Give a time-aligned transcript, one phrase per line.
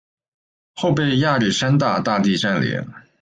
[0.73, 2.83] 后被亚历山大大帝占领。